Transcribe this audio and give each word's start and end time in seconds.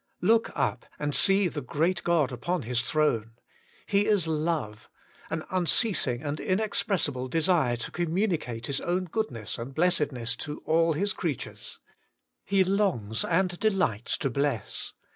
Look 0.23 0.49
up 0.55 0.87
and 0.97 1.13
see 1.13 1.47
the 1.47 1.61
great 1.61 2.03
God 2.03 2.31
upon 2.31 2.63
His 2.63 2.81
throne. 2.81 3.33
He 3.85 4.07
is 4.07 4.25
Love— 4.25 4.89
an 5.29 5.43
unceasing 5.51 6.23
and 6.23 6.39
inexpres 6.39 7.07
sible 7.07 7.29
desire 7.29 7.75
to 7.75 7.91
communicate 7.91 8.65
His 8.65 8.81
own 8.81 9.05
goodness 9.05 9.59
and 9.59 9.75
blessedness 9.75 10.35
to 10.37 10.57
all 10.65 10.93
His 10.93 11.13
creatures. 11.13 11.77
He 12.43 12.63
longs 12.63 13.23
and 13.23 13.59
delights 13.59 14.17
to 14.17 14.31
bless. 14.31 14.93